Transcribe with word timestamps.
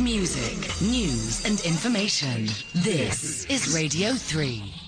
Music, 0.00 0.58
news, 0.82 1.46
and 1.46 1.58
information. 1.60 2.46
This 2.74 3.46
is 3.46 3.74
Radio 3.74 4.12
3. 4.12 4.85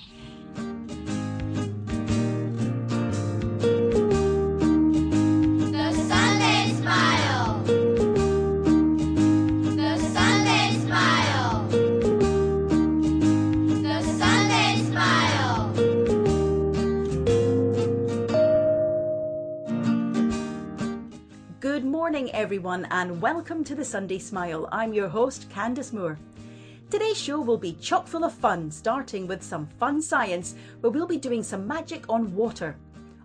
Morning, 22.09 22.33
everyone, 22.33 22.87
and 22.89 23.21
welcome 23.21 23.63
to 23.63 23.75
the 23.75 23.85
Sunday 23.85 24.17
Smile. 24.17 24.67
I'm 24.71 24.95
your 24.95 25.07
host, 25.07 25.47
Candice 25.51 25.93
Moore. 25.93 26.17
Today's 26.89 27.21
show 27.21 27.39
will 27.39 27.59
be 27.59 27.73
chock 27.73 28.07
full 28.07 28.23
of 28.23 28.33
fun, 28.33 28.71
starting 28.71 29.27
with 29.27 29.43
some 29.43 29.67
fun 29.79 30.01
science, 30.01 30.55
where 30.81 30.89
we'll 30.89 31.05
be 31.05 31.17
doing 31.17 31.43
some 31.43 31.67
magic 31.67 32.05
on 32.09 32.33
water. 32.33 32.75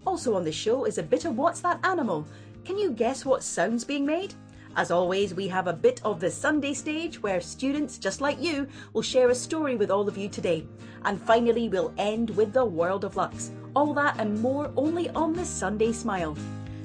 Also 0.07 0.35
on 0.35 0.45
the 0.45 0.53
show 0.53 0.85
is 0.85 0.99
a 0.99 1.03
bit 1.03 1.25
of 1.25 1.39
What's 1.39 1.61
That 1.61 1.81
Animal? 1.83 2.27
Can 2.67 2.77
you 2.77 2.91
guess 2.91 3.25
what 3.25 3.43
sound's 3.43 3.85
being 3.85 4.05
made? 4.05 4.35
As 4.77 4.91
always, 4.91 5.33
we 5.33 5.49
have 5.49 5.67
a 5.67 5.73
bit 5.73 6.03
of 6.05 6.21
the 6.21 6.31
Sunday 6.31 6.75
stage 6.75 7.23
where 7.23 7.41
students, 7.41 7.97
just 7.97 8.21
like 8.21 8.39
you, 8.39 8.69
will 8.93 9.01
share 9.01 9.31
a 9.31 9.35
story 9.35 9.77
with 9.77 9.91
all 9.91 10.07
of 10.09 10.19
you 10.19 10.29
today. 10.29 10.67
And 11.07 11.19
finally, 11.19 11.71
we'll 11.71 11.95
end 11.97 12.29
with 12.37 12.53
the 12.53 12.67
World 12.67 13.07
of 13.07 13.17
Lux. 13.17 13.51
All 13.75 13.95
that 13.95 14.21
and 14.21 14.39
more 14.43 14.71
only 14.77 15.09
on 15.09 15.33
the 15.33 15.47
Sunday 15.47 15.93
Smile. 15.93 16.37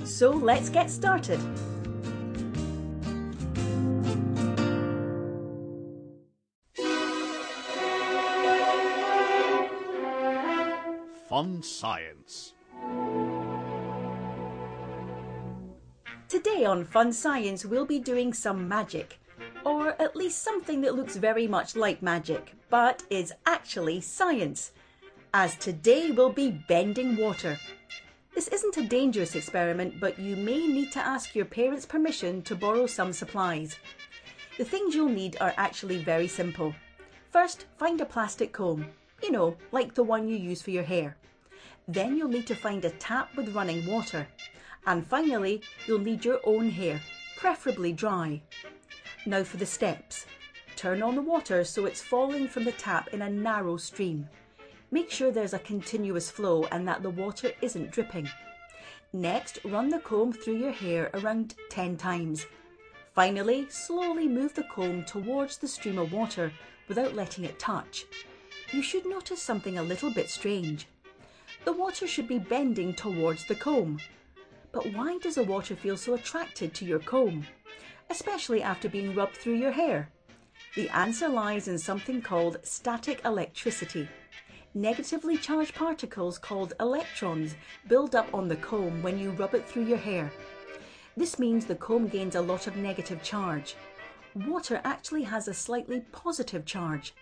So 0.06 0.30
let's 0.30 0.70
get 0.70 0.90
started. 0.90 1.42
Fun 11.40 11.64
Science. 11.64 12.54
Today 16.28 16.66
on 16.66 16.84
Fun 16.84 17.14
Science, 17.14 17.64
we'll 17.64 17.86
be 17.86 17.98
doing 17.98 18.34
some 18.34 18.68
magic. 18.68 19.18
Or 19.64 19.96
at 20.02 20.18
least 20.18 20.44
something 20.44 20.82
that 20.82 20.96
looks 20.96 21.16
very 21.16 21.48
much 21.48 21.78
like 21.78 22.02
magic, 22.02 22.56
but 22.70 23.04
is 23.10 23.32
actually 23.46 24.02
science. 24.02 24.74
As 25.34 25.56
today 25.56 26.12
we'll 26.12 26.34
be 26.34 26.62
bending 26.68 27.16
water. 27.16 27.58
This 28.36 28.50
isn't 28.50 28.76
a 28.76 28.90
dangerous 28.90 29.34
experiment, 29.34 29.98
but 30.02 30.20
you 30.20 30.36
may 30.36 30.68
need 30.68 30.92
to 30.92 31.00
ask 31.00 31.36
your 31.36 31.46
parents' 31.46 31.86
permission 31.86 32.42
to 32.42 32.54
borrow 32.54 32.86
some 32.86 33.14
supplies. 33.14 33.78
The 34.58 34.66
things 34.66 34.94
you'll 34.94 35.08
need 35.08 35.38
are 35.40 35.54
actually 35.56 36.04
very 36.04 36.28
simple. 36.28 36.76
First, 37.32 37.66
find 37.78 38.02
a 38.02 38.06
plastic 38.06 38.52
comb, 38.52 38.88
you 39.22 39.32
know, 39.32 39.58
like 39.72 39.94
the 39.94 40.04
one 40.04 40.28
you 40.28 40.38
use 40.38 40.62
for 40.62 40.72
your 40.72 40.84
hair. 40.84 41.16
Then 41.88 42.16
you'll 42.16 42.30
need 42.30 42.48
to 42.48 42.56
find 42.56 42.86
a 42.86 42.92
tap 42.92 43.36
with 43.36 43.56
running 43.56 43.86
water. 43.86 44.28
And 44.86 45.06
finally, 45.06 45.62
you'll 45.88 46.00
need 46.00 46.24
your 46.24 46.40
own 46.44 46.70
hair, 46.70 47.02
preferably 47.38 47.94
dry. 47.94 48.42
Now 49.26 49.44
for 49.44 49.58
the 49.58 49.66
steps. 49.66 50.26
Turn 50.76 51.04
on 51.04 51.16
the 51.16 51.22
water 51.22 51.64
so 51.64 51.86
it's 51.86 52.02
falling 52.02 52.48
from 52.48 52.64
the 52.64 52.72
tap 52.72 53.10
in 53.10 53.22
a 53.22 53.30
narrow 53.30 53.78
stream. 53.78 54.30
Make 54.92 55.12
sure 55.12 55.32
there's 55.32 55.54
a 55.54 55.60
continuous 55.60 56.32
flow 56.32 56.64
and 56.72 56.88
that 56.88 57.04
the 57.04 57.10
water 57.10 57.52
isn't 57.62 57.92
dripping. 57.92 58.30
Next, 59.12 59.60
run 59.66 59.90
the 59.90 60.00
comb 60.00 60.32
through 60.32 60.58
your 60.58 60.72
hair 60.72 61.10
around 61.14 61.56
10 61.70 61.98
times. 61.98 62.46
Finally, 63.14 63.68
slowly 63.70 64.28
move 64.28 64.54
the 64.54 64.64
comb 64.64 65.04
towards 65.04 65.58
the 65.58 65.68
stream 65.68 65.98
of 65.98 66.14
water 66.14 66.52
without 66.88 67.16
letting 67.16 67.44
it 67.44 67.60
touch. 67.60 68.06
You 68.72 68.82
should 68.82 69.06
notice 69.06 69.42
something 69.42 69.78
a 69.78 69.84
little 69.84 70.12
bit 70.12 70.30
strange. 70.30 70.88
The 71.66 71.74
water 71.74 72.08
should 72.08 72.28
be 72.28 72.40
bending 72.40 72.94
towards 72.94 73.46
the 73.46 73.56
comb. 73.56 74.00
But 74.72 74.94
why 74.94 75.18
does 75.18 75.36
the 75.36 75.44
water 75.44 75.76
feel 75.76 75.98
so 75.98 76.14
attracted 76.14 76.74
to 76.76 76.86
your 76.86 77.00
comb, 77.00 77.46
especially 78.10 78.62
after 78.62 78.88
being 78.88 79.16
rubbed 79.16 79.36
through 79.36 79.56
your 79.56 79.72
hair? 79.72 80.10
The 80.76 80.90
answer 80.90 81.28
lies 81.28 81.68
in 81.68 81.78
something 81.78 82.22
called 82.22 82.58
static 82.64 83.22
electricity. 83.26 84.08
Negatively 84.76 85.36
charged 85.38 85.74
particles 85.74 86.38
called 86.38 86.74
electrons 86.80 87.56
build 87.88 88.16
up 88.16 88.32
on 88.34 88.48
the 88.48 88.56
comb 88.58 89.02
when 89.02 89.18
you 89.18 89.32
rub 89.32 89.56
it 89.56 89.68
through 89.68 89.86
your 89.86 89.98
hair. 89.98 90.32
This 91.18 91.40
means 91.40 91.66
the 91.66 91.76
comb 91.76 92.08
gains 92.08 92.36
a 92.36 92.42
lot 92.42 92.68
of 92.68 92.78
negative 92.78 93.24
charge. 93.24 93.76
Water 94.36 94.80
actually 94.84 95.24
has 95.24 95.48
a 95.48 95.54
slightly 95.54 96.02
positive 96.12 96.66
charge. 96.66 97.14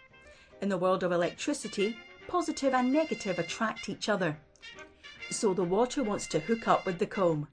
In 0.62 0.69
the 0.69 0.78
world 0.78 1.03
of 1.03 1.12
electricity, 1.12 1.97
positive 2.28 2.73
and 2.73 2.91
negative 2.91 3.38
attract 3.38 3.90
each 3.90 4.09
other. 4.09 4.38
So 5.29 5.53
the 5.53 5.63
water 5.63 6.03
wants 6.03 6.25
to 6.28 6.40
hook 6.40 6.68
up 6.68 6.85
with 6.85 6.97
the 6.97 7.06
comb. 7.06 7.47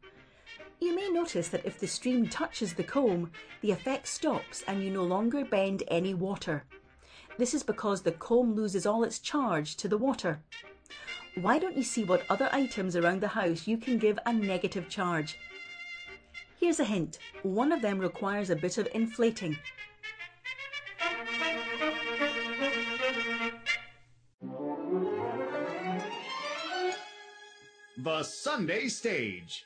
You 0.81 0.97
may 0.97 1.11
notice 1.11 1.49
that 1.49 1.67
if 1.67 1.79
the 1.79 1.87
stream 1.87 2.29
touches 2.29 2.73
the 2.73 2.83
comb, 2.83 3.31
the 3.61 3.71
effect 3.71 4.09
stops 4.09 4.65
and 4.67 4.83
you 4.83 4.91
no 4.91 5.03
longer 5.03 5.45
bend 5.45 5.83
any 5.89 6.15
water. 6.15 6.65
This 7.37 7.53
is 7.53 7.63
because 7.63 8.03
the 8.03 8.13
comb 8.13 8.55
loses 8.55 8.87
all 8.87 9.05
its 9.05 9.19
charge 9.19 9.77
to 9.77 9.89
the 9.89 9.99
water. 9.99 10.41
Why 11.41 11.59
don't 11.59 11.77
you 11.77 11.83
see 11.83 12.05
what 12.05 12.25
other 12.31 12.49
items 12.53 12.97
around 12.97 13.21
the 13.21 13.29
house 13.29 13.67
you 13.67 13.77
can 13.77 13.99
give 13.99 14.19
a 14.25 14.33
negative 14.33 14.89
charge? 14.89 15.37
Here's 16.59 16.81
a 16.81 16.85
hint. 16.85 17.19
One 17.43 17.73
of 17.73 17.83
them 17.83 17.99
requires 17.99 18.51
a 18.51 18.57
bit 18.57 18.79
of 18.79 18.89
inflating. 18.95 19.59
The 28.05 28.23
Sunday 28.23 28.89
Stage. 28.89 29.65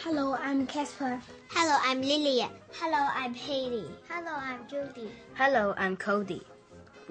Hello, 0.00 0.32
I'm 0.40 0.66
Casper. 0.66 1.20
Hello, 1.50 1.76
I'm 1.84 2.00
Lillian. 2.00 2.48
Hello, 2.72 3.08
I'm 3.14 3.34
Haley. 3.34 3.84
Hello, 4.08 4.32
I'm 4.32 4.66
Judy. 4.66 5.10
Hello, 5.34 5.74
I'm 5.76 5.98
Cody. 5.98 6.40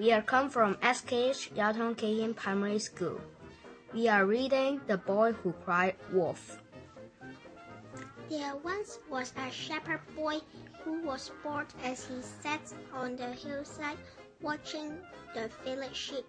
We 0.00 0.10
are 0.10 0.22
come 0.22 0.50
from 0.50 0.74
SKH 0.82 1.54
Yautong 1.54 1.96
Kei 1.96 2.18
Hin 2.18 2.34
Primary 2.34 2.80
School. 2.80 3.20
We 3.94 4.08
are 4.08 4.26
reading 4.26 4.80
The 4.88 4.98
Boy 4.98 5.30
Who 5.30 5.54
Cried 5.64 5.94
Wolf. 6.12 6.58
There 8.28 8.56
once 8.64 8.98
was 9.08 9.32
a 9.38 9.48
shepherd 9.52 10.00
boy 10.16 10.40
who 10.82 11.06
was 11.06 11.30
bored 11.44 11.70
as 11.84 12.04
he 12.06 12.20
sat 12.20 12.60
on 12.92 13.14
the 13.14 13.30
hillside 13.30 13.98
watching 14.42 14.98
the 15.34 15.50
village 15.64 15.96
sheep. 15.96 16.26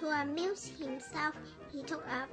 To 0.00 0.08
amuse 0.08 0.66
himself, 0.78 1.34
he 1.72 1.82
took 1.82 2.04
a 2.06 2.26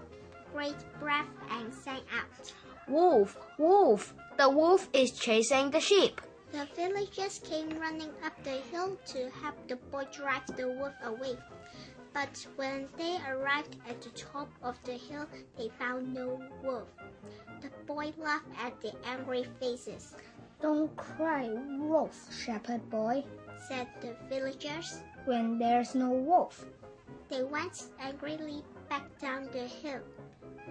great 0.54 0.78
breath 1.00 1.28
and 1.52 1.74
sang 1.74 2.02
out. 2.14 2.54
Wolf, 2.88 3.38
wolf, 3.58 4.14
the 4.38 4.50
wolf 4.50 4.90
is 4.94 5.12
chasing 5.12 5.72
the 5.72 5.80
sheep. 5.80 6.22
The 6.52 6.68
villagers 6.76 7.40
came 7.40 7.70
running 7.80 8.12
up 8.24 8.42
the 8.44 8.62
hill 8.72 8.98
to 9.08 9.30
help 9.42 9.56
the 9.68 9.76
boy 9.76 10.06
drive 10.12 10.48
the 10.56 10.70
wolf 10.70 10.94
away. 11.04 11.38
But 12.14 12.48
when 12.56 12.88
they 12.98 13.20
arrived 13.30 13.76
at 13.88 14.02
the 14.02 14.10
top 14.12 14.50
of 14.64 14.82
the 14.86 14.94
hill, 14.94 15.28
they 15.58 15.70
found 15.78 16.14
no 16.14 16.42
wolf. 16.64 16.88
The 17.62 17.70
boy 17.86 18.14
laughed 18.18 18.48
at 18.64 18.80
the 18.82 18.94
angry 19.06 19.46
faces. 19.60 20.16
Don't 20.62 20.96
cry, 20.96 21.50
wolf, 21.78 22.34
shepherd 22.34 22.90
boy, 22.90 23.24
Said 23.68 23.88
the 24.02 24.16
villagers. 24.30 25.02
when 25.26 25.60
there's 25.60 25.94
no 25.94 26.10
wolf. 26.10 26.66
They 27.30 27.44
went 27.44 27.84
angrily 28.00 28.64
back 28.90 29.04
down 29.20 29.50
the 29.52 29.68
hill. 29.68 30.02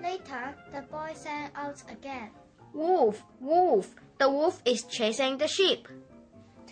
Later, 0.03 0.55
the 0.73 0.81
boy 0.83 1.12
sang 1.15 1.51
out 1.55 1.83
again. 1.91 2.31
Wolf, 2.73 3.22
wolf, 3.41 3.95
the 4.19 4.31
wolf 4.31 4.63
is 4.65 4.84
chasing 4.84 5.37
the 5.37 5.47
sheep. 5.48 5.89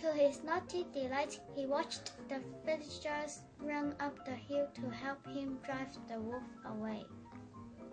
To 0.01 0.11
his 0.13 0.43
naughty 0.43 0.85
delight, 0.93 1.39
he 1.55 1.65
watched 1.67 2.11
the 2.27 2.41
villagers 2.65 3.41
run 3.59 3.93
up 3.99 4.25
the 4.25 4.33
hill 4.35 4.67
to 4.75 4.89
help 4.89 5.25
him 5.27 5.59
drive 5.63 5.93
the 6.07 6.19
wolf 6.19 6.43
away. 6.65 7.05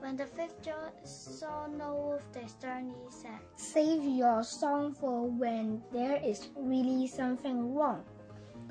When 0.00 0.16
the 0.16 0.26
villagers 0.26 0.98
saw 1.04 1.66
no 1.68 1.94
wolf, 1.94 2.22
they 2.32 2.46
sternly 2.46 2.96
said, 3.08 3.38
Save 3.56 4.04
your 4.04 4.42
song 4.42 4.94
for 4.94 5.28
when 5.28 5.82
there 5.92 6.20
is 6.24 6.48
really 6.56 7.06
something 7.06 7.74
wrong. 7.74 8.04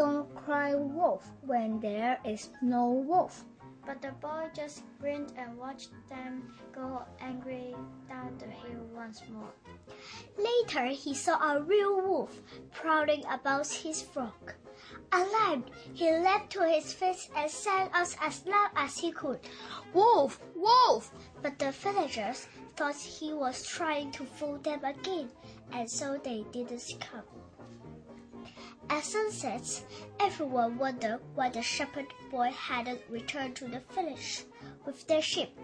Don't 0.02 0.34
cry, 0.34 0.74
wolf, 0.74 1.30
when 1.46 1.80
there 1.80 2.18
is 2.26 2.50
no 2.60 2.90
wolf. 2.90 3.46
But 3.86 4.02
the 4.02 4.14
boy 4.14 4.50
just 4.52 4.82
grinned 5.00 5.32
and 5.38 5.60
watched 5.60 5.92
them 6.10 6.58
go 6.74 7.04
angry 7.20 7.76
down 8.10 8.36
the 8.40 8.48
hill 8.48 8.82
once 8.96 9.22
more. 9.32 9.54
Later, 10.40 10.88
he 10.88 11.14
saw 11.14 11.38
a 11.38 11.62
real 11.62 12.02
wolf 12.02 12.42
prowling 12.72 13.24
about 13.30 13.68
his 13.68 14.02
flock. 14.02 14.56
Alarmed, 15.12 15.70
he 15.94 16.10
leapt 16.10 16.50
to 16.54 16.68
his 16.68 16.94
feet 16.94 17.30
and 17.38 17.52
sang 17.52 17.92
out 17.94 18.16
as 18.24 18.44
loud 18.48 18.72
as 18.76 18.98
he 18.98 19.12
could. 19.12 19.42
Wolf, 19.94 20.42
wolf! 20.56 21.14
But 21.44 21.60
the 21.60 21.72
villagers 21.74 22.48
thought 22.76 22.96
he 22.96 23.34
was 23.34 23.68
trying 23.68 24.12
to 24.14 24.26
fool 24.26 24.58
them 24.58 24.84
again, 24.84 25.30
and 25.72 25.88
so 25.88 26.18
they 26.18 26.44
didn't 26.52 26.96
come. 27.00 27.22
At 28.92 29.06
sunset, 29.06 29.86
everyone 30.20 30.78
wondered 30.78 31.22
why 31.34 31.48
the 31.48 31.62
shepherd 31.62 32.08
boy 32.30 32.52
hadn't 32.52 33.00
returned 33.10 33.56
to 33.56 33.66
the 33.70 33.80
village 33.96 34.44
with 34.86 35.08
their 35.08 35.22
sheep. 35.22 35.58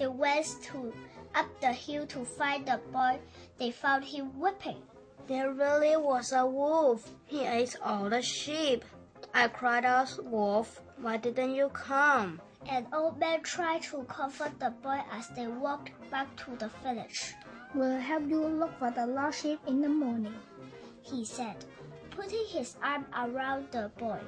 They 0.00 0.08
went 0.08 0.60
to 0.64 0.92
up 1.32 1.46
the 1.60 1.72
hill 1.72 2.08
to 2.08 2.24
find 2.24 2.66
the 2.66 2.80
boy. 2.92 3.20
They 3.56 3.70
found 3.70 4.02
him 4.02 4.36
weeping. 4.36 4.82
There 5.28 5.52
really 5.52 5.96
was 5.96 6.32
a 6.32 6.44
wolf. 6.44 7.08
He 7.24 7.46
ate 7.46 7.76
all 7.84 8.10
the 8.10 8.20
sheep. 8.20 8.84
I 9.32 9.46
cried 9.46 9.84
out, 9.84 10.18
Wolf, 10.24 10.82
why 11.00 11.18
didn't 11.18 11.54
you 11.54 11.68
come? 11.68 12.40
An 12.68 12.88
old 12.92 13.16
man 13.16 13.42
tried 13.44 13.84
to 13.84 14.02
comfort 14.08 14.58
the 14.58 14.70
boy 14.70 15.00
as 15.12 15.28
they 15.36 15.46
walked 15.46 15.92
back 16.10 16.34
to 16.44 16.56
the 16.56 16.70
village. 16.82 17.32
We'll 17.76 18.00
help 18.00 18.28
you 18.28 18.44
look 18.44 18.76
for 18.80 18.90
the 18.90 19.06
lost 19.06 19.42
sheep 19.42 19.60
in 19.68 19.82
the 19.82 19.88
morning, 19.88 20.34
he 21.00 21.24
said, 21.24 21.64
putting 22.16 22.44
his 22.48 22.76
arm 22.82 23.06
around 23.16 23.68
the 23.70 23.90
boy. 23.98 24.20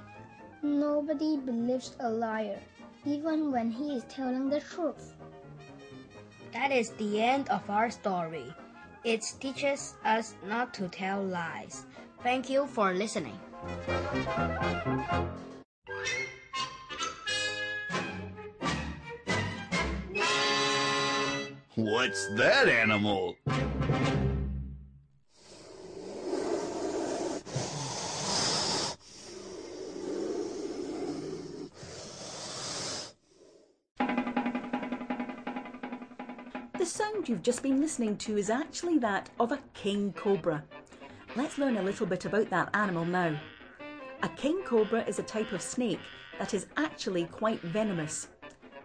Nobody 0.62 1.36
believes 1.36 1.96
a 2.00 2.08
liar, 2.08 2.58
even 3.04 3.52
when 3.52 3.70
he 3.70 3.96
is 3.96 4.04
telling 4.08 4.48
the 4.48 4.60
truth. 4.60 5.14
That 6.52 6.70
is 6.72 6.90
the 6.90 7.20
end 7.20 7.48
of 7.50 7.68
our 7.68 7.90
story. 7.90 8.46
It 9.04 9.22
teaches 9.40 9.94
us 10.04 10.34
not 10.46 10.72
to 10.74 10.88
tell 10.88 11.22
lies. 11.22 11.84
Thank 12.22 12.48
you 12.48 12.66
for 12.66 12.94
listening. 12.94 13.38
What's 21.74 22.28
that 22.36 22.68
animal? 22.68 23.36
The 36.84 36.90
sound 36.90 37.30
you've 37.30 37.42
just 37.42 37.62
been 37.62 37.80
listening 37.80 38.18
to 38.18 38.36
is 38.36 38.50
actually 38.50 38.98
that 38.98 39.30
of 39.40 39.52
a 39.52 39.60
king 39.72 40.12
cobra. 40.12 40.62
Let's 41.34 41.56
learn 41.56 41.78
a 41.78 41.82
little 41.82 42.04
bit 42.04 42.26
about 42.26 42.50
that 42.50 42.68
animal 42.74 43.06
now. 43.06 43.40
A 44.22 44.28
king 44.28 44.62
cobra 44.66 45.02
is 45.04 45.18
a 45.18 45.22
type 45.22 45.52
of 45.52 45.62
snake 45.62 45.98
that 46.38 46.52
is 46.52 46.66
actually 46.76 47.24
quite 47.24 47.62
venomous. 47.62 48.28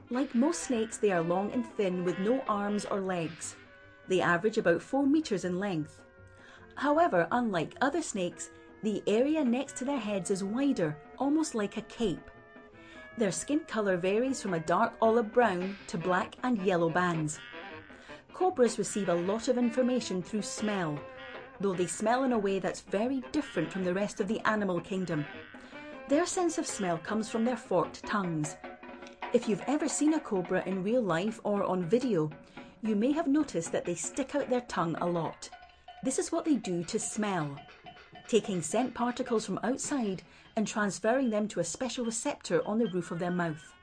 Like 0.09 0.33
most 0.33 0.61
snakes, 0.61 0.95
they 0.95 1.11
are 1.11 1.21
long 1.21 1.51
and 1.51 1.65
thin 1.75 2.05
with 2.05 2.17
no 2.19 2.39
arms 2.47 2.85
or 2.85 3.01
legs. 3.01 3.57
They 4.07 4.21
average 4.21 4.57
about 4.57 4.81
4 4.81 5.05
metres 5.05 5.43
in 5.43 5.59
length. 5.59 5.99
However, 6.75 7.27
unlike 7.33 7.75
other 7.81 8.01
snakes, 8.01 8.49
the 8.81 9.03
area 9.07 9.43
next 9.43 9.75
to 9.75 9.83
their 9.83 9.99
heads 9.99 10.31
is 10.31 10.41
wider, 10.41 10.95
almost 11.17 11.53
like 11.53 11.75
a 11.75 11.81
cape. 11.81 12.31
Their 13.17 13.33
skin 13.33 13.59
colour 13.67 13.97
varies 13.97 14.41
from 14.41 14.53
a 14.53 14.61
dark 14.61 14.93
olive 15.01 15.33
brown 15.33 15.77
to 15.87 15.97
black 15.97 16.37
and 16.43 16.61
yellow 16.61 16.89
bands. 16.89 17.41
Cobras 18.33 18.77
receive 18.77 19.09
a 19.09 19.13
lot 19.13 19.47
of 19.47 19.57
information 19.57 20.21
through 20.21 20.43
smell, 20.43 20.99
though 21.59 21.73
they 21.73 21.87
smell 21.87 22.23
in 22.23 22.33
a 22.33 22.39
way 22.39 22.59
that's 22.59 22.81
very 22.81 23.21
different 23.31 23.71
from 23.71 23.83
the 23.83 23.93
rest 23.93 24.19
of 24.19 24.27
the 24.27 24.39
animal 24.47 24.79
kingdom. 24.79 25.25
Their 26.07 26.25
sense 26.25 26.57
of 26.57 26.65
smell 26.65 26.97
comes 26.97 27.29
from 27.29 27.45
their 27.45 27.57
forked 27.57 28.05
tongues. 28.05 28.55
If 29.33 29.47
you've 29.47 29.63
ever 29.67 29.87
seen 29.87 30.13
a 30.13 30.19
cobra 30.19 30.63
in 30.65 30.83
real 30.83 31.01
life 31.01 31.39
or 31.43 31.63
on 31.63 31.83
video, 31.83 32.31
you 32.81 32.95
may 32.95 33.11
have 33.11 33.27
noticed 33.27 33.71
that 33.73 33.85
they 33.85 33.95
stick 33.95 34.35
out 34.35 34.49
their 34.49 34.61
tongue 34.61 34.95
a 35.01 35.05
lot. 35.05 35.49
This 36.03 36.17
is 36.17 36.31
what 36.31 36.45
they 36.45 36.55
do 36.55 36.83
to 36.85 36.97
smell, 36.97 37.57
taking 38.27 38.61
scent 38.61 38.93
particles 38.93 39.45
from 39.45 39.59
outside 39.63 40.23
and 40.55 40.65
transferring 40.65 41.29
them 41.29 41.47
to 41.49 41.59
a 41.59 41.63
special 41.63 42.05
receptor 42.05 42.65
on 42.65 42.79
the 42.79 42.87
roof 42.87 43.11
of 43.11 43.19
their 43.19 43.31
mouth. 43.31 43.73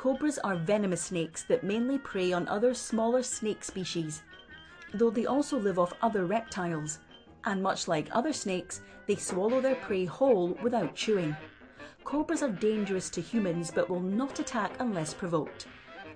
Cobras 0.00 0.38
are 0.38 0.56
venomous 0.56 1.02
snakes 1.02 1.42
that 1.42 1.62
mainly 1.62 1.98
prey 1.98 2.32
on 2.32 2.48
other 2.48 2.72
smaller 2.72 3.22
snake 3.22 3.62
species, 3.62 4.22
though 4.94 5.10
they 5.10 5.26
also 5.26 5.58
live 5.58 5.78
off 5.78 5.92
other 6.00 6.24
reptiles, 6.24 7.00
and 7.44 7.62
much 7.62 7.86
like 7.86 8.08
other 8.12 8.32
snakes, 8.32 8.80
they 9.06 9.16
swallow 9.16 9.60
their 9.60 9.74
prey 9.74 10.06
whole 10.06 10.56
without 10.62 10.94
chewing. 10.96 11.36
Cobras 12.02 12.42
are 12.42 12.48
dangerous 12.48 13.10
to 13.10 13.20
humans 13.20 13.70
but 13.74 13.90
will 13.90 14.00
not 14.00 14.38
attack 14.38 14.72
unless 14.78 15.12
provoked. 15.12 15.66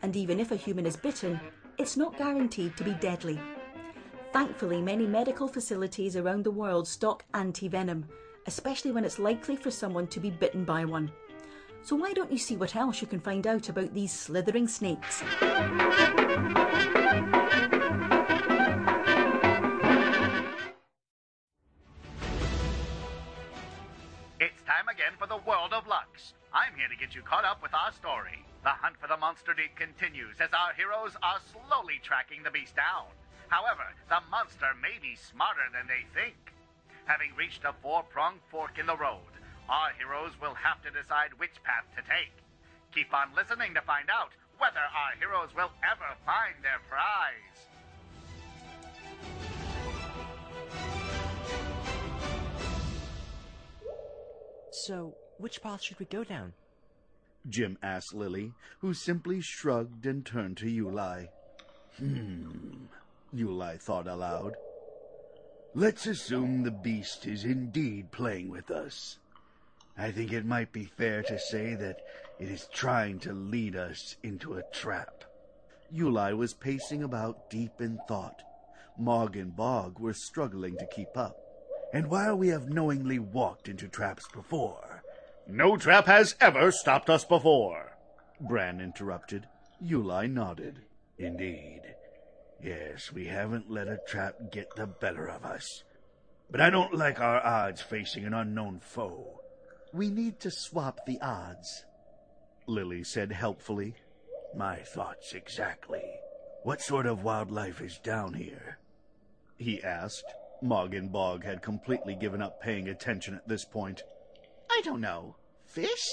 And 0.00 0.16
even 0.16 0.40
if 0.40 0.50
a 0.50 0.56
human 0.56 0.86
is 0.86 0.96
bitten, 0.96 1.38
it's 1.76 1.98
not 1.98 2.16
guaranteed 2.16 2.78
to 2.78 2.84
be 2.84 2.92
deadly. 2.92 3.38
Thankfully, 4.32 4.80
many 4.80 5.06
medical 5.06 5.46
facilities 5.46 6.16
around 6.16 6.44
the 6.44 6.50
world 6.50 6.88
stock 6.88 7.26
anti 7.34 7.68
venom, 7.68 8.08
especially 8.46 8.92
when 8.92 9.04
it's 9.04 9.18
likely 9.18 9.56
for 9.56 9.70
someone 9.70 10.06
to 10.06 10.20
be 10.20 10.30
bitten 10.30 10.64
by 10.64 10.86
one. 10.86 11.12
So, 11.84 11.96
why 11.96 12.14
don't 12.14 12.32
you 12.32 12.38
see 12.38 12.56
what 12.56 12.74
else 12.74 13.02
you 13.02 13.06
can 13.06 13.20
find 13.20 13.46
out 13.46 13.68
about 13.68 13.92
these 13.92 14.10
slithering 14.10 14.68
snakes? 14.68 15.20
It's 24.40 24.62
time 24.64 24.88
again 24.88 25.12
for 25.18 25.26
the 25.28 25.36
World 25.46 25.74
of 25.74 25.86
Lux. 25.86 26.32
I'm 26.54 26.72
here 26.74 26.88
to 26.88 26.96
get 26.96 27.14
you 27.14 27.20
caught 27.20 27.44
up 27.44 27.60
with 27.62 27.74
our 27.74 27.92
story. 27.92 28.42
The 28.62 28.70
hunt 28.70 28.96
for 28.98 29.06
the 29.06 29.18
monster 29.18 29.52
deep 29.52 29.76
continues 29.76 30.40
as 30.40 30.54
our 30.54 30.72
heroes 30.72 31.12
are 31.22 31.40
slowly 31.52 32.00
tracking 32.02 32.42
the 32.42 32.50
beast 32.50 32.76
down. 32.76 33.12
However, 33.48 33.84
the 34.08 34.22
monster 34.30 34.72
may 34.80 34.96
be 35.02 35.16
smarter 35.16 35.68
than 35.74 35.86
they 35.86 36.08
think. 36.18 36.54
Having 37.04 37.36
reached 37.36 37.64
a 37.64 37.74
four 37.82 38.04
pronged 38.04 38.40
fork 38.50 38.78
in 38.80 38.86
the 38.86 38.96
road, 38.96 39.34
our 39.68 39.90
heroes 39.98 40.32
will 40.40 40.54
have 40.54 40.82
to 40.82 40.90
decide 40.90 41.30
which 41.38 41.62
path 41.64 41.84
to 41.96 42.02
take. 42.02 42.32
Keep 42.94 43.12
on 43.12 43.34
listening 43.34 43.74
to 43.74 43.80
find 43.82 44.08
out 44.10 44.30
whether 44.58 44.78
our 44.78 45.12
heroes 45.18 45.54
will 45.54 45.70
ever 45.82 46.14
find 46.24 46.54
their 46.62 46.80
prize. 46.88 47.54
So, 54.70 55.14
which 55.38 55.62
path 55.62 55.82
should 55.82 55.98
we 55.98 56.06
go 56.06 56.24
down? 56.24 56.52
Jim 57.48 57.78
asked 57.82 58.14
Lily, 58.14 58.52
who 58.80 58.94
simply 58.94 59.40
shrugged 59.40 60.06
and 60.06 60.24
turned 60.24 60.56
to 60.58 60.70
Uli. 60.70 61.28
Hmm, 61.98 62.86
Uli 63.32 63.76
thought 63.78 64.08
aloud. 64.08 64.56
Let's 65.74 66.06
assume 66.06 66.62
the 66.62 66.70
beast 66.70 67.26
is 67.26 67.44
indeed 67.44 68.12
playing 68.12 68.48
with 68.48 68.70
us. 68.70 69.18
I 69.96 70.10
think 70.10 70.32
it 70.32 70.44
might 70.44 70.72
be 70.72 70.84
fair 70.84 71.22
to 71.22 71.38
say 71.38 71.74
that 71.74 72.00
it 72.40 72.48
is 72.48 72.68
trying 72.72 73.20
to 73.20 73.32
lead 73.32 73.76
us 73.76 74.16
into 74.22 74.54
a 74.54 74.62
trap. 74.72 75.24
Uli 75.90 76.34
was 76.34 76.52
pacing 76.54 77.02
about 77.02 77.48
deep 77.48 77.80
in 77.80 77.98
thought. 78.08 78.42
Mog 78.98 79.36
and 79.36 79.54
Bog 79.54 80.00
were 80.00 80.14
struggling 80.14 80.76
to 80.78 80.86
keep 80.86 81.16
up. 81.16 81.36
And 81.92 82.08
while 82.08 82.36
we 82.36 82.48
have 82.48 82.68
knowingly 82.68 83.20
walked 83.20 83.68
into 83.68 83.86
traps 83.86 84.26
before, 84.32 85.02
No 85.46 85.76
trap 85.76 86.06
has 86.06 86.34
ever 86.40 86.72
stopped 86.72 87.10
us 87.10 87.24
before. 87.24 87.96
Bran 88.40 88.80
interrupted. 88.80 89.46
Uli 89.80 90.26
nodded. 90.26 90.80
Indeed. 91.18 91.82
Yes, 92.62 93.12
we 93.12 93.26
haven't 93.26 93.70
let 93.70 93.86
a 93.86 94.00
trap 94.08 94.50
get 94.50 94.74
the 94.74 94.86
better 94.86 95.28
of 95.28 95.44
us. 95.44 95.84
But 96.50 96.60
I 96.60 96.70
don't 96.70 96.94
like 96.94 97.20
our 97.20 97.44
odds 97.44 97.82
facing 97.82 98.24
an 98.24 98.34
unknown 98.34 98.80
foe. 98.80 99.43
We 99.94 100.10
need 100.10 100.40
to 100.40 100.50
swap 100.50 101.06
the 101.06 101.20
odds. 101.20 101.84
Lily 102.66 103.04
said 103.04 103.30
helpfully. 103.30 103.94
My 104.56 104.78
thoughts 104.78 105.34
exactly. 105.34 106.02
What 106.64 106.82
sort 106.82 107.06
of 107.06 107.22
wildlife 107.22 107.80
is 107.80 107.98
down 107.98 108.34
here? 108.34 108.78
He 109.56 109.80
asked. 109.84 110.34
Mog 110.60 110.94
and 110.94 111.12
Bog 111.12 111.44
had 111.44 111.62
completely 111.62 112.16
given 112.16 112.42
up 112.42 112.60
paying 112.60 112.88
attention 112.88 113.36
at 113.36 113.46
this 113.46 113.64
point. 113.64 114.02
I 114.68 114.80
don't 114.84 115.00
know. 115.00 115.36
Fish? 115.64 116.10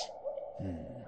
Hmm. 0.61 1.01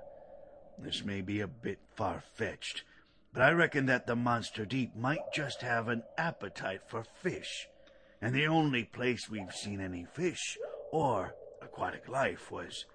This 0.80 1.06
may 1.06 1.22
be 1.22 1.42
a 1.42 1.48
bit 1.48 1.78
far-fetched, 1.96 2.84
but 3.32 3.44
I 3.44 3.52
reckon 3.52 3.86
that 3.86 4.08
the 4.08 4.16
monster 4.16 4.66
deep 4.66 4.96
might 4.96 5.32
just 5.32 5.62
have 5.62 5.90
an 5.90 6.02
appetite 6.18 6.82
for 6.88 7.04
fish. 7.22 7.68
And 8.20 8.34
the 8.34 8.48
only 8.48 8.84
place 8.84 9.30
we've 9.30 9.54
seen 9.54 9.80
any 9.80 10.06
fish 10.06 10.58
or 10.92 11.36
aquatic 11.64 12.08
life 12.08 12.52
was 12.52 12.86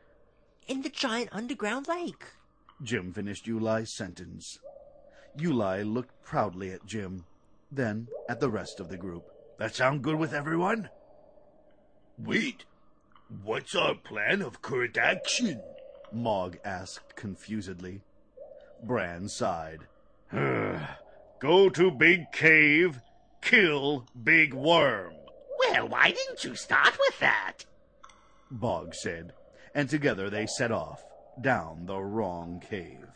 In 0.66 0.82
the 0.82 0.88
giant 0.88 1.30
underground 1.32 1.88
lake. 1.88 2.24
Jim 2.82 3.12
finished 3.12 3.46
Uli's 3.46 3.92
sentence. 3.94 4.58
Uli 5.36 5.82
looked 5.84 6.22
proudly 6.22 6.70
at 6.70 6.86
Jim, 6.86 7.24
then 7.70 8.08
at 8.28 8.40
the 8.40 8.50
rest 8.50 8.78
of 8.80 8.88
the 8.88 8.96
group. 8.96 9.24
That 9.58 9.74
sound 9.74 10.02
good 10.02 10.16
with 10.16 10.32
everyone? 10.32 10.90
Wait, 12.18 12.64
what's 13.42 13.74
our 13.74 13.94
plan 13.94 14.42
of 14.42 14.62
current 14.62 14.96
action? 14.96 15.62
Mog 16.12 16.58
asked 16.64 17.16
confusedly. 17.16 18.02
Bran 18.82 19.28
sighed. 19.28 19.86
Go 21.40 21.68
to 21.70 21.90
Big 21.90 22.30
Cave, 22.32 23.00
kill 23.40 24.06
Big 24.22 24.54
Worm. 24.54 25.14
Well, 25.58 25.88
why 25.88 26.12
didn't 26.12 26.44
you 26.44 26.54
start 26.54 26.96
with 26.98 27.18
that? 27.20 27.64
Bog 28.50 28.94
said, 28.94 29.32
and 29.74 29.88
together 29.88 30.30
they 30.30 30.46
set 30.46 30.72
off 30.72 31.04
down 31.40 31.86
the 31.86 32.00
wrong 32.00 32.60
cave. 32.60 33.06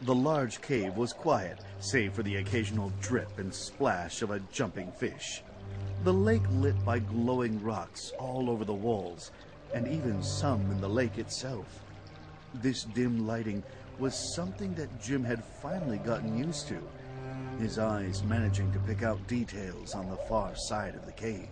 The 0.00 0.14
large 0.14 0.60
cave 0.62 0.96
was 0.96 1.12
quiet, 1.12 1.58
save 1.80 2.14
for 2.14 2.22
the 2.22 2.36
occasional 2.36 2.92
drip 3.00 3.38
and 3.38 3.52
splash 3.54 4.22
of 4.22 4.30
a 4.30 4.40
jumping 4.40 4.90
fish. 4.92 5.42
The 6.02 6.12
lake 6.12 6.48
lit 6.48 6.82
by 6.84 7.00
glowing 7.00 7.60
rocks 7.62 8.12
all 8.18 8.48
over 8.48 8.64
the 8.64 8.72
walls, 8.74 9.30
and 9.74 9.86
even 9.88 10.22
some 10.22 10.70
in 10.70 10.80
the 10.80 10.88
lake 10.88 11.18
itself. 11.18 11.68
This 12.54 12.84
dim 12.94 13.26
lighting 13.26 13.64
was 13.98 14.34
something 14.34 14.74
that 14.74 14.98
Jim 15.00 15.24
had 15.24 15.42
finally 15.60 15.98
gotten 15.98 16.38
used 16.38 16.68
to, 16.68 16.88
his 17.58 17.78
eyes 17.78 18.22
managing 18.24 18.72
to 18.72 18.78
pick 18.80 19.02
out 19.02 19.26
details 19.26 19.94
on 19.94 20.08
the 20.08 20.16
far 20.16 20.54
side 20.54 20.94
of 20.94 21.04
the 21.04 21.12
cave. 21.12 21.48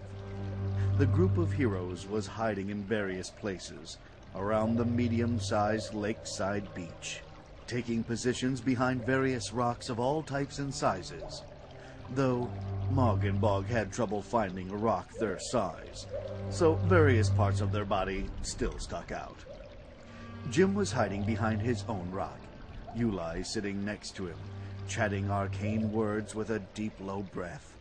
The 0.99 1.07
group 1.07 1.37
of 1.37 1.53
heroes 1.53 2.07
was 2.07 2.27
hiding 2.27 2.71
in 2.71 2.83
various 2.83 3.31
places 3.31 3.99
around 4.35 4.77
the 4.77 4.85
medium-sized 4.85 5.95
lakeside 5.95 6.73
beach, 6.75 7.21
taking 7.67 8.03
positions 8.03 8.61
behind 8.61 9.05
various 9.05 9.53
rocks 9.53 9.89
of 9.89 9.99
all 9.99 10.23
types 10.23 10.59
and 10.59 10.73
sizes. 10.73 11.43
Though 12.15 12.49
Mog 12.91 13.25
and 13.25 13.41
Bog 13.41 13.67
had 13.67 13.93
trouble 13.93 14.23
finding 14.23 14.71
a 14.71 14.77
rock 14.77 15.13
their 15.19 15.39
size, 15.39 16.07
so 16.51 16.75
various 16.75 17.29
parts 17.29 17.61
of 17.61 17.73
their 17.73 17.85
body 17.85 18.27
still 18.43 18.79
stuck 18.79 19.11
out. 19.11 19.45
Jim 20.51 20.75
was 20.75 20.93
hiding 20.93 21.25
behind 21.25 21.61
his 21.61 21.85
own 21.89 22.09
rock, 22.13 22.39
Uli 22.95 23.43
sitting 23.43 23.85
next 23.85 24.15
to 24.17 24.27
him, 24.27 24.39
chatting 24.89 25.31
arcane 25.31 25.93
words 25.93 26.35
with 26.35 26.51
a 26.51 26.61
deep, 26.75 26.93
low 27.01 27.23
breath. 27.33 27.77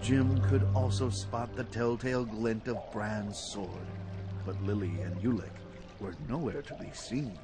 Jim 0.00 0.40
could 0.48 0.66
also 0.74 1.10
spot 1.10 1.54
the 1.54 1.64
telltale 1.64 2.24
glint 2.24 2.68
of 2.68 2.78
Bran's 2.92 3.38
sword, 3.52 3.86
but 4.44 4.60
Lily 4.62 4.92
and 5.02 5.16
Ulick 5.22 5.50
were 6.00 6.14
nowhere 6.28 6.62
to 6.62 6.74
be 6.74 6.90
seen. 6.92 7.38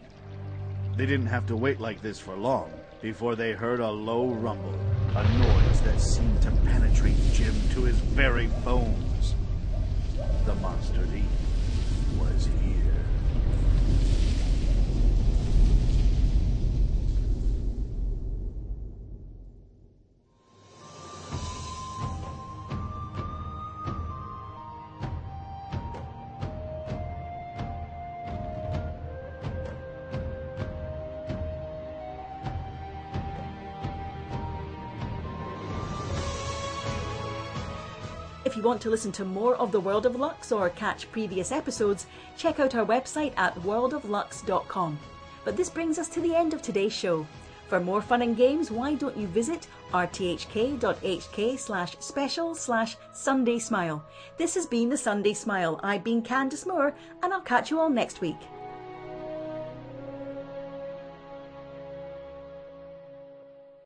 They 0.96 1.06
didn't 1.06 1.26
have 1.26 1.46
to 1.46 1.56
wait 1.56 1.80
like 1.80 2.02
this 2.02 2.18
for 2.18 2.36
long 2.36 2.70
before 3.00 3.34
they 3.34 3.52
heard 3.52 3.80
a 3.80 3.90
low 3.90 4.28
rumble, 4.28 4.78
a 5.16 5.38
noise 5.38 5.80
that 5.82 6.00
seemed 6.00 6.40
to 6.42 6.50
penetrate 6.66 7.16
Jim 7.32 7.54
to 7.70 7.82
his 7.82 7.96
very 7.96 8.46
bones. 8.64 9.34
The 10.44 10.54
monster 10.56 11.04
thief 11.06 11.41
If 38.52 38.58
you 38.58 38.64
want 38.64 38.82
to 38.82 38.90
listen 38.90 39.12
to 39.12 39.24
more 39.24 39.54
of 39.54 39.72
the 39.72 39.80
World 39.80 40.04
of 40.04 40.14
Lux 40.14 40.52
or 40.52 40.68
catch 40.68 41.10
previous 41.10 41.52
episodes, 41.52 42.04
check 42.36 42.60
out 42.60 42.74
our 42.74 42.84
website 42.84 43.32
at 43.38 43.54
worldoflux.com. 43.62 44.98
But 45.42 45.56
this 45.56 45.70
brings 45.70 45.98
us 45.98 46.10
to 46.10 46.20
the 46.20 46.34
end 46.34 46.52
of 46.52 46.60
today's 46.60 46.92
show. 46.92 47.26
For 47.68 47.80
more 47.80 48.02
fun 48.02 48.20
and 48.20 48.36
games, 48.36 48.70
why 48.70 48.92
don't 48.96 49.16
you 49.16 49.26
visit 49.26 49.68
rthk.hk 49.94 51.58
slash 51.58 51.96
special 52.00 52.54
slash 52.54 52.98
Sunday 53.14 53.58
Smile. 53.58 54.04
This 54.36 54.54
has 54.54 54.66
been 54.66 54.90
the 54.90 54.98
Sunday 54.98 55.32
Smile. 55.32 55.80
I've 55.82 56.04
been 56.04 56.20
Candice 56.20 56.66
Moore, 56.66 56.94
and 57.22 57.32
I'll 57.32 57.40
catch 57.40 57.70
you 57.70 57.80
all 57.80 57.88
next 57.88 58.20
week. 58.20 58.36